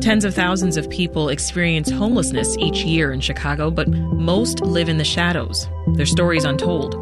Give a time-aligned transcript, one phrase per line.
[0.00, 4.98] Tens of thousands of people experience homelessness each year in Chicago, but most live in
[4.98, 5.68] the shadows.
[5.94, 6.94] Their stories untold.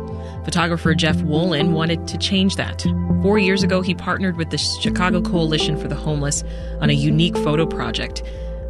[0.44, 2.82] Photographer Jeff Wolin wanted to change that.
[3.22, 6.44] Four years ago, he partnered with the Chicago Coalition for the Homeless
[6.82, 8.22] on a unique photo project.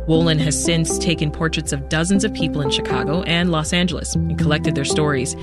[0.06, 4.38] Wolin has since taken portraits of dozens of people in Chicago and Los Angeles and
[4.38, 5.34] collected their stories.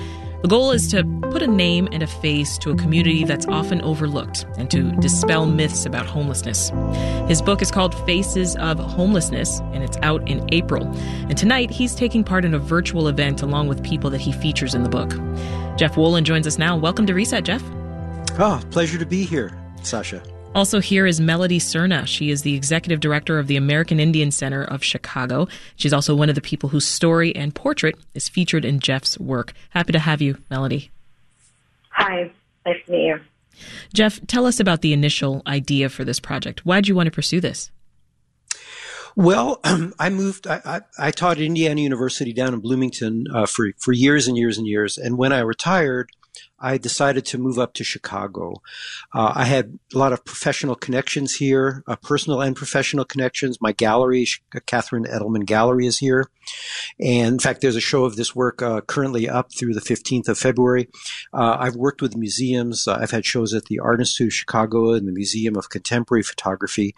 [0.42, 3.80] The goal is to put a name and a face to a community that's often
[3.82, 6.72] overlooked and to dispel myths about homelessness.
[7.28, 10.84] His book is called Faces of Homelessness, and it's out in April.
[11.28, 14.74] And tonight, he's taking part in a virtual event along with people that he features
[14.74, 15.10] in the book.
[15.78, 16.76] Jeff Wolin joins us now.
[16.76, 17.62] Welcome to Reset, Jeff.
[18.40, 20.24] Oh, pleasure to be here, Sasha.
[20.54, 22.06] Also, here is Melody Serna.
[22.06, 25.48] She is the executive director of the American Indian Center of Chicago.
[25.76, 29.54] She's also one of the people whose story and portrait is featured in Jeff's work.
[29.70, 30.90] Happy to have you, Melody.
[31.88, 32.30] Hi,
[32.66, 33.20] nice to meet you.
[33.94, 36.66] Jeff, tell us about the initial idea for this project.
[36.66, 37.70] Why did you want to pursue this?
[39.16, 39.58] Well,
[39.98, 40.46] I moved.
[40.46, 44.36] I, I, I, taught at Indiana University down in Bloomington uh, for for years and
[44.36, 44.98] years and years.
[44.98, 46.10] And when I retired,
[46.62, 48.62] I decided to move up to Chicago.
[49.12, 53.60] Uh, I had a lot of professional connections here, uh, personal and professional connections.
[53.60, 54.26] My gallery,
[54.66, 56.30] Catherine Edelman Gallery, is here.
[57.00, 60.28] And in fact, there's a show of this work uh, currently up through the 15th
[60.28, 60.88] of February.
[61.32, 62.86] Uh, I've worked with museums.
[62.86, 66.22] Uh, I've had shows at the Art Institute of Chicago and the Museum of Contemporary
[66.22, 66.94] Photography.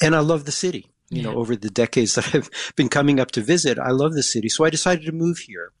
[0.00, 3.30] And I love the city you know, over the decades that I've been coming up
[3.32, 3.78] to visit.
[3.78, 4.48] I love the city.
[4.48, 5.72] So I decided to move here.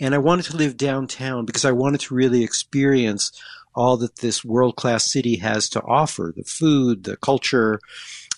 [0.00, 3.32] And I wanted to live downtown because I wanted to really experience
[3.74, 7.80] all that this world class city has to offer the food, the culture,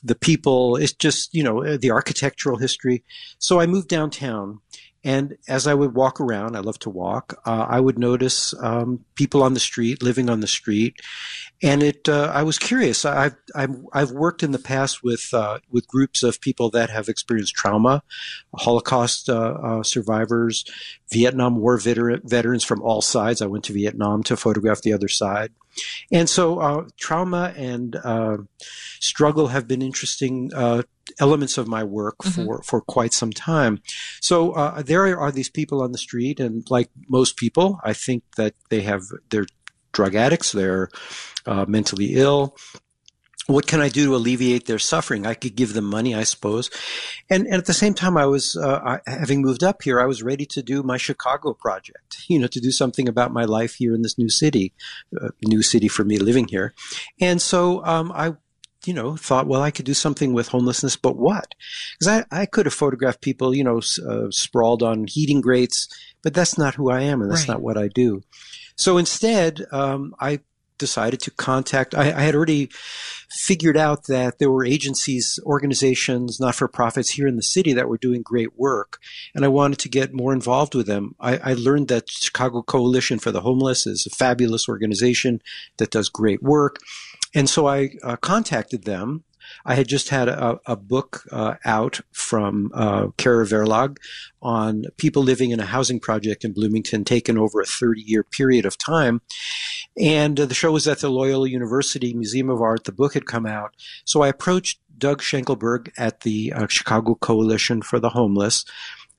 [0.02, 0.77] the people.
[0.77, 3.05] It's just, you know, the architectural history.
[3.38, 4.61] So I moved downtown
[5.03, 7.41] and as I would walk around, I love to walk.
[7.47, 11.01] Uh, I would notice um, people on the street, living on the street,
[11.62, 12.07] and it.
[12.07, 13.07] Uh, I was curious.
[13.07, 17.09] I've, I've, I've worked in the past with uh, with groups of people that have
[17.09, 18.03] experienced trauma,
[18.55, 20.65] Holocaust uh, uh, survivors,
[21.11, 23.41] Vietnam War veteran, veterans from all sides.
[23.41, 25.53] I went to Vietnam to photograph the other side.
[26.11, 28.39] And so, uh, trauma and uh,
[29.01, 30.83] struggle have been interesting uh,
[31.19, 32.45] elements of my work mm-hmm.
[32.45, 33.83] for, for quite some time.
[34.20, 38.25] So, uh, there are these people on the street, and like most people, I think
[38.36, 39.47] that they have, they're
[39.92, 40.89] drug addicts, they're
[41.47, 42.57] uh, mentally ill,
[43.46, 45.27] what can I do to alleviate their suffering?
[45.27, 46.70] I could give them money, I suppose.
[47.28, 50.06] And, and at the same time, I was, uh, I, having moved up here, I
[50.06, 53.74] was ready to do my Chicago project, you know, to do something about my life
[53.74, 54.73] here in this new city,
[55.20, 56.74] uh, new city for me living here.
[57.20, 58.36] And so, um, I,
[58.86, 61.55] you know, thought, well, I could do something with homelessness, but what?
[61.98, 65.89] Because I, I could have photographed people, you know, uh, sprawled on heating grates,
[66.23, 67.55] but that's not who I am and that's right.
[67.55, 68.23] not what I do.
[68.77, 70.40] So instead, um, I
[70.80, 72.70] decided to contact, I, I, had already
[73.30, 77.89] figured out that there were agencies, organizations, not for profits here in the city that
[77.89, 78.98] were doing great work.
[79.35, 81.14] And I wanted to get more involved with them.
[81.20, 85.41] I, I learned that Chicago Coalition for the Homeless is a fabulous organization
[85.77, 86.79] that does great work.
[87.35, 89.23] And so I uh, contacted them
[89.64, 93.98] I had just had a, a book uh, out from uh, Kehrer Verlag
[94.42, 98.64] on people living in a housing project in Bloomington, taken over a 30 year period
[98.64, 99.20] of time.
[99.98, 102.84] And uh, the show was at the Loyola University Museum of Art.
[102.84, 103.74] The book had come out.
[104.05, 108.64] So I approached Doug Schenkelberg at the uh, Chicago Coalition for the Homeless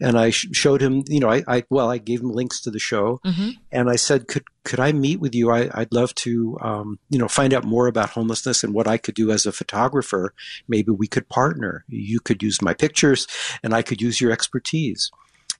[0.01, 2.71] and I sh- showed him, you know, I, I, well, I gave him links to
[2.71, 3.51] the show, mm-hmm.
[3.71, 5.51] and I said, could could I meet with you?
[5.51, 8.97] I, would love to, um, you know, find out more about homelessness and what I
[8.97, 10.33] could do as a photographer.
[10.67, 11.83] Maybe we could partner.
[11.87, 13.27] You could use my pictures,
[13.63, 15.11] and I could use your expertise.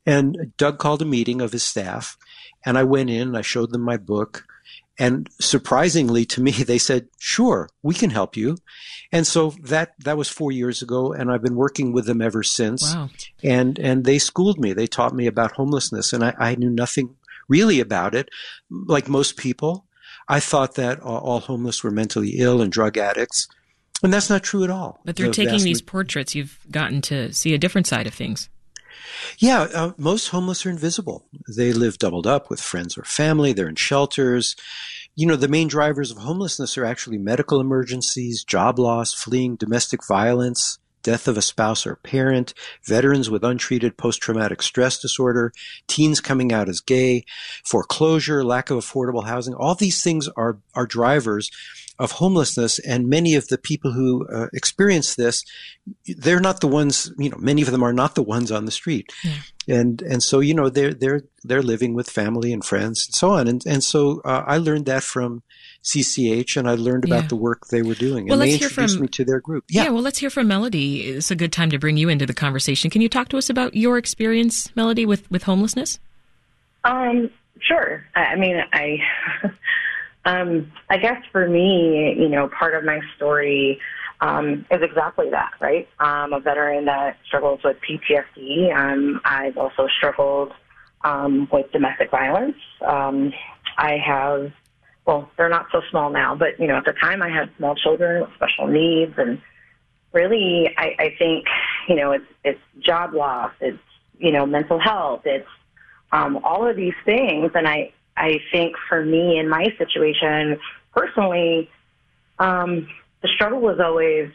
[0.06, 2.18] And Doug called a meeting of his staff,
[2.66, 4.46] and I went in and I showed them my book.
[5.00, 8.57] And surprisingly to me, they said, sure, we can help you.
[9.12, 11.13] And so that, that was four years ago.
[11.13, 12.94] And I've been working with them ever since.
[12.94, 13.09] Wow.
[13.44, 14.74] And, and they schooled me.
[14.74, 17.16] They taught me about homelessness and I, I knew nothing
[17.47, 18.30] really about it.
[18.69, 19.85] Like most people,
[20.28, 23.47] I thought that all homeless were mentally ill and drug addicts.
[24.03, 25.00] And that's not true at all.
[25.06, 28.50] But through the taking these portraits, you've gotten to see a different side of things.
[29.38, 31.25] Yeah, uh, most homeless are invisible.
[31.55, 33.53] They live doubled up with friends or family.
[33.53, 34.55] They're in shelters.
[35.15, 40.05] You know, the main drivers of homelessness are actually medical emergencies, job loss, fleeing domestic
[40.07, 42.53] violence, death of a spouse or parent,
[42.85, 45.51] veterans with untreated post-traumatic stress disorder,
[45.88, 47.25] teens coming out as gay,
[47.65, 49.53] foreclosure, lack of affordable housing.
[49.53, 51.49] All these things are, are drivers.
[51.99, 55.43] Of homelessness, and many of the people who uh, experience this,
[56.17, 57.11] they're not the ones.
[57.17, 59.35] You know, many of them are not the ones on the street, yeah.
[59.67, 63.31] and and so you know they're they're they're living with family and friends and so
[63.31, 65.43] on, and and so uh, I learned that from
[65.83, 67.27] CCH, and I learned about yeah.
[67.27, 69.65] the work they were doing, well, and they introduced from, me to their group.
[69.69, 69.83] Yeah.
[69.83, 71.01] yeah, well, let's hear from Melody.
[71.07, 72.89] It's a good time to bring you into the conversation.
[72.89, 75.99] Can you talk to us about your experience, Melody, with with homelessness?
[76.83, 77.29] Um,
[77.59, 78.03] sure.
[78.15, 78.97] I mean, I.
[80.25, 83.79] Um, I guess for me, you know, part of my story
[84.21, 85.88] um, is exactly that, right?
[86.00, 88.73] I'm a veteran that struggles with PTSD.
[88.75, 90.53] Um, I've also struggled
[91.03, 92.57] um, with domestic violence.
[92.85, 93.33] Um,
[93.77, 94.51] I have,
[95.06, 97.75] well, they're not so small now, but, you know, at the time I had small
[97.75, 99.13] children with special needs.
[99.17, 99.41] And
[100.13, 101.47] really, I, I think,
[101.89, 103.79] you know, it's, it's job loss, it's,
[104.19, 105.47] you know, mental health, it's
[106.12, 107.50] um, all of these things.
[107.56, 110.60] And I, I think for me in my situation
[110.94, 111.69] personally,
[112.40, 112.88] um,
[113.22, 114.31] the struggle was always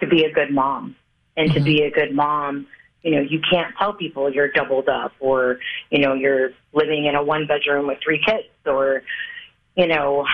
[0.00, 0.96] to be a good mom.
[1.36, 1.58] And mm-hmm.
[1.58, 2.66] to be a good mom,
[3.02, 5.58] you know, you can't tell people you're doubled up or,
[5.90, 9.02] you know, you're living in a one bedroom with three kids or,
[9.76, 10.26] you know,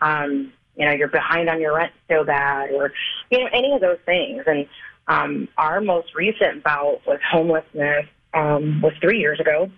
[0.00, 2.92] um, you know, you're behind on your rent so bad or,
[3.30, 4.42] you know, any of those things.
[4.46, 4.66] And
[5.08, 9.70] um, our most recent bout with homelessness um, was three years ago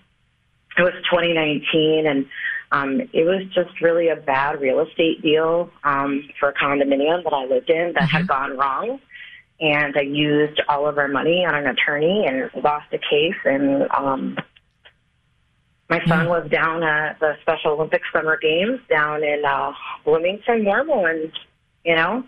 [0.79, 2.27] it was 2019 and
[2.71, 7.33] um, it was just really a bad real estate deal um, for a condominium that
[7.33, 8.17] I lived in that mm-hmm.
[8.17, 9.01] had gone wrong.
[9.61, 13.35] And I used all of our money on an attorney and lost a case.
[13.45, 14.37] And um,
[15.89, 16.29] my son mm-hmm.
[16.29, 19.73] was down at the Special Olympics Summer Games down in uh,
[20.05, 21.33] Bloomington, Normal, and
[21.85, 22.25] you know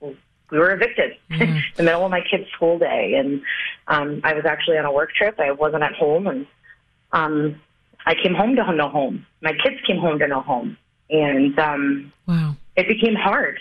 [0.00, 1.42] we were evicted mm-hmm.
[1.42, 3.14] in the middle of my kid's school day.
[3.14, 3.42] And
[3.86, 5.38] um, I was actually on a work trip.
[5.38, 6.46] I wasn't at home, and
[7.12, 7.60] um,
[8.06, 9.26] I came home to no home.
[9.40, 10.76] My kids came home to no home,
[11.10, 13.60] and um, wow, it became hard.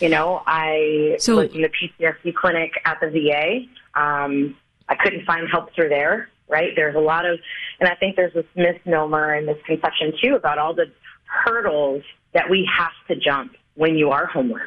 [0.00, 4.00] You know, I so, was in the PTSD clinic at the VA.
[4.00, 4.56] Um,
[4.88, 6.28] I couldn't find help through there.
[6.50, 6.70] Right?
[6.74, 7.38] There's a lot of,
[7.78, 10.86] and I think there's this misnomer and misconception too about all the
[11.26, 12.02] hurdles
[12.32, 14.62] that we have to jump when you are homeless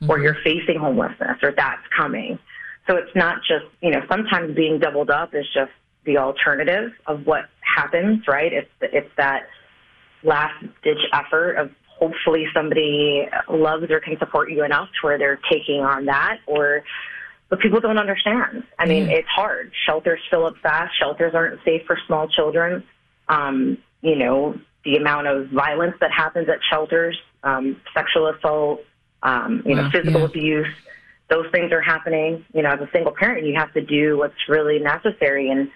[0.00, 0.10] mm-hmm.
[0.10, 2.38] or you're facing homelessness or that's coming.
[2.86, 5.70] So it's not just, you know, sometimes being doubled up is just
[6.04, 8.52] the alternative of what happens, right?
[8.52, 9.46] It's it's that
[10.22, 15.40] last ditch effort of hopefully somebody loves or can support you enough to where they're
[15.50, 16.82] taking on that or
[17.50, 18.62] but people don't understand.
[18.78, 19.12] I mean, mm.
[19.12, 19.72] it's hard.
[19.84, 20.96] Shelters fill up fast.
[20.98, 22.84] Shelters aren't safe for small children.
[23.28, 24.54] Um, you know,
[24.84, 28.80] the amount of violence that happens at shelters, um, sexual assault,
[29.24, 30.26] um, you know, physical yeah.
[30.26, 30.74] abuse,
[31.30, 32.44] those things are happening.
[32.52, 35.50] You know, as a single parent, you have to do what's really necessary.
[35.50, 35.70] And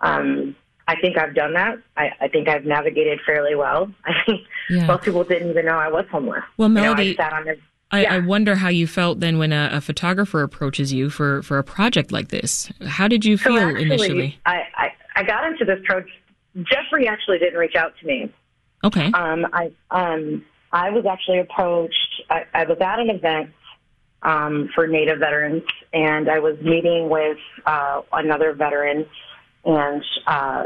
[0.00, 0.56] um,
[0.88, 1.78] I think I've done that.
[1.96, 3.92] I, I think I've navigated fairly well.
[4.04, 4.40] I think
[4.70, 4.86] yeah.
[4.86, 6.42] most people didn't even know I was homeless.
[6.56, 7.54] Well, Melody, you know, I
[7.92, 8.14] I, yeah.
[8.14, 11.64] I, wonder how you felt then when a, a, photographer approaches you for, for a
[11.64, 12.70] project like this.
[12.86, 14.40] How did you feel so actually, initially?
[14.46, 16.10] I, I, I got into this project.
[16.62, 18.32] Jeffrey actually didn't reach out to me.
[18.84, 19.10] Okay.
[19.12, 22.22] Um, I um, I was actually approached.
[22.30, 23.50] I, I was at an event
[24.22, 25.62] um, for Native veterans,
[25.92, 29.06] and I was meeting with uh, another veteran
[29.64, 30.64] and uh,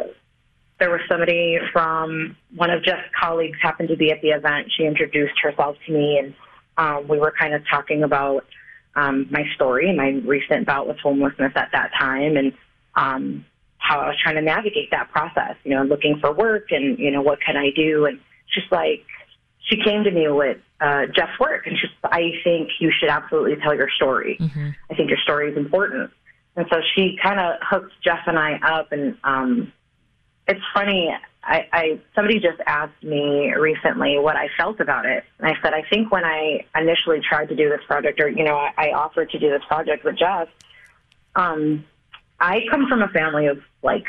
[0.78, 4.68] there was somebody from one of Jeff's colleagues happened to be at the event.
[4.76, 6.34] She introduced herself to me, and
[6.76, 8.44] um, we were kind of talking about
[8.96, 12.52] um, my story, my recent bout with homelessness at that time, and
[12.96, 13.44] um,
[13.78, 15.56] how I was trying to navigate that process.
[15.64, 18.06] You know, looking for work, and you know, what can I do?
[18.06, 19.04] And she's like,
[19.64, 23.56] she came to me with uh, Jeff's work, and she's, I think you should absolutely
[23.62, 24.36] tell your story.
[24.40, 24.70] Mm-hmm.
[24.90, 26.10] I think your story is important.
[26.56, 28.92] And so she kind of hooked Jeff and I up.
[28.92, 29.72] And um,
[30.46, 31.10] it's funny,
[31.42, 35.74] I, I somebody just asked me recently what I felt about it, and I said
[35.74, 38.92] I think when I initially tried to do this project, or you know, I, I
[38.92, 40.48] offered to do this project with Jeff.
[41.36, 41.84] Um,
[42.40, 44.04] I come from a family of like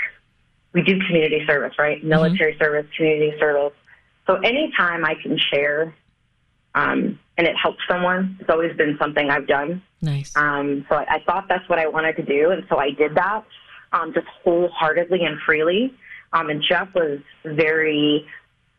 [0.73, 1.99] we do community service, right?
[1.99, 2.09] Mm-hmm.
[2.09, 2.63] Military mm-hmm.
[2.63, 3.73] service, community service.
[4.27, 5.93] So anytime I can share
[6.75, 8.37] um, and it helps someone.
[8.39, 9.81] It's always been something I've done.
[10.01, 10.35] Nice.
[10.35, 13.15] Um, so I, I thought that's what I wanted to do, and so I did
[13.15, 13.45] that
[13.93, 15.93] um, just wholeheartedly and freely.
[16.33, 18.27] Um, and Jeff was very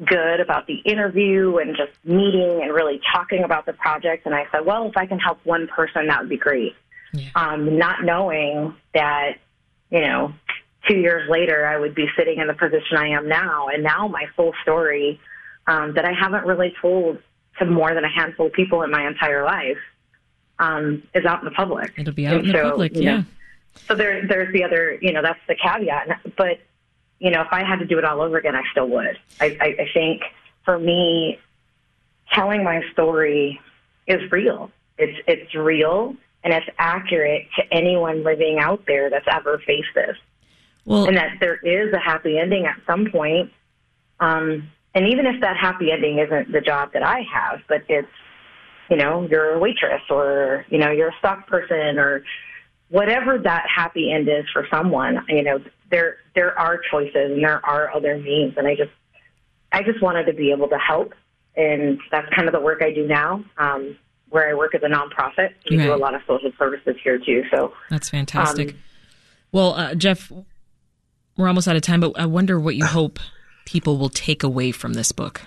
[0.05, 4.27] good about the interview and just meeting and really talking about the project.
[4.27, 6.75] And I said, well, if I can help one person, that would be great.
[7.15, 7.31] Yeah.
[7.35, 9.39] Um, not knowing that,
[9.91, 10.35] you know,
[10.87, 13.69] two years later, I would be sitting in the position I am now.
[13.69, 15.19] And now my full story
[15.67, 17.19] um, that I haven't really told
[17.59, 19.79] to more than a handful of people in my entire life
[20.59, 21.93] um, is out in the public.
[21.97, 23.17] It'll be out and in so, the public, yeah.
[23.19, 23.25] Know,
[23.89, 26.21] so there, there's the other, you know, that's the caveat.
[26.37, 26.61] But
[27.19, 29.19] you know, if I had to do it all over again, I still would.
[29.41, 30.23] I, I, I think
[30.65, 31.39] for me,
[32.33, 33.61] telling my story
[34.07, 34.71] is real.
[34.99, 40.17] It's it's real and it's accurate to anyone living out there that's ever faced this.
[40.85, 43.51] Well, and that there is a happy ending at some point.
[44.21, 48.09] Um, and even if that happy ending isn't the job that I have, but it's
[48.91, 52.25] you know you're a waitress or you know you're a stock person or
[52.89, 55.59] whatever that happy end is for someone, you know
[55.91, 58.91] there there are choices and there are other means, and I just
[59.71, 61.13] I just wanted to be able to help,
[61.57, 63.45] and that's kind of the work I do now.
[63.59, 63.97] Um,
[64.31, 65.85] where I work as a nonprofit, we right.
[65.85, 67.45] do a lot of social services here too.
[67.55, 68.71] So that's fantastic.
[68.71, 68.79] Um,
[69.53, 70.33] well, uh, Jeff,
[71.37, 73.21] we're almost out of time, but I wonder what you hope
[73.67, 75.43] people will take away from this book.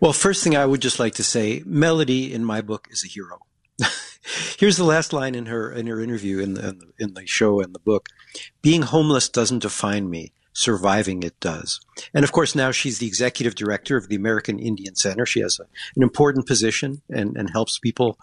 [0.00, 3.08] Well, first thing I would just like to say, Melody in my book is a
[3.08, 3.40] hero.
[4.58, 7.74] Here's the last line in her in her interview in the in the show and
[7.74, 8.08] the book.
[8.60, 11.80] Being homeless doesn't define me surviving it does.
[12.12, 15.24] And of course, now she's the executive director of the American Indian Center.
[15.24, 15.64] She has a,
[15.96, 18.18] an important position and, and helps people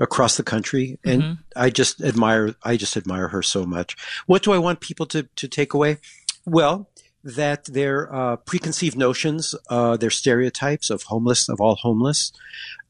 [0.00, 0.98] across the country.
[1.04, 1.32] And mm-hmm.
[1.56, 3.96] I just admire, I just admire her so much.
[4.26, 5.98] What do I want people to, to take away?
[6.46, 6.88] Well,
[7.24, 12.32] that their uh, preconceived notions, uh, their stereotypes of homeless, of all homeless,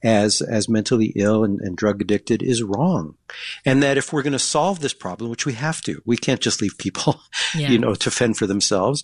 [0.03, 3.17] as as mentally ill and, and drug addicted is wrong,
[3.65, 6.41] and that if we're going to solve this problem, which we have to, we can't
[6.41, 7.21] just leave people,
[7.55, 7.71] yeah.
[7.71, 9.03] you know, to fend for themselves.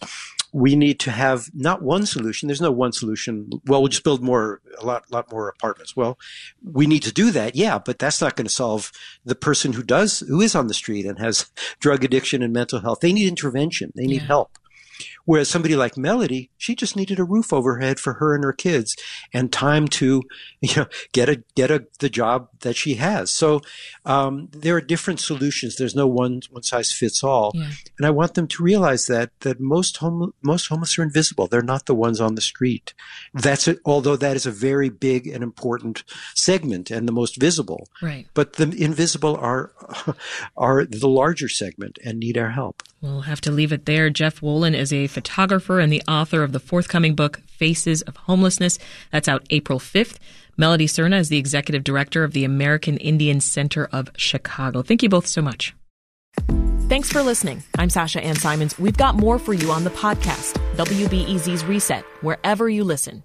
[0.52, 2.48] We need to have not one solution.
[2.48, 3.50] There's no one solution.
[3.66, 5.94] Well, we'll just build more, a lot, lot more apartments.
[5.94, 6.18] Well,
[6.60, 8.90] we need to do that, yeah, but that's not going to solve
[9.24, 11.48] the person who does, who is on the street and has
[11.80, 12.98] drug addiction and mental health.
[12.98, 13.92] They need intervention.
[13.94, 14.26] They need yeah.
[14.26, 14.58] help.
[15.24, 18.44] Whereas somebody like Melody, she just needed a roof over her head for her and
[18.44, 18.96] her kids
[19.32, 20.22] and time to,
[20.60, 23.30] you know, get a, get a, the job that she has.
[23.30, 23.60] So,
[24.04, 25.76] um, there are different solutions.
[25.76, 27.52] There's no one, one size fits all.
[27.54, 27.70] Yeah.
[27.98, 31.46] And I want them to realize that, that most home, most homeless are invisible.
[31.46, 32.94] They're not the ones on the street.
[33.34, 33.78] That's it.
[33.84, 36.04] Although that is a very big and important
[36.34, 37.88] segment and the most visible.
[38.02, 38.26] Right.
[38.34, 39.72] But the invisible are,
[40.56, 42.82] are the larger segment and need our help.
[43.00, 44.10] We'll have to leave it there.
[44.10, 48.78] Jeff Wolin is a photographer and the author of the forthcoming book, Faces of Homelessness.
[49.12, 50.16] That's out April 5th.
[50.56, 54.82] Melody Serna is the executive director of the American Indian Center of Chicago.
[54.82, 55.74] Thank you both so much.
[56.88, 57.62] Thanks for listening.
[57.78, 58.78] I'm Sasha Ann Simons.
[58.78, 63.22] We've got more for you on the podcast, WBEZ's Reset, wherever you listen.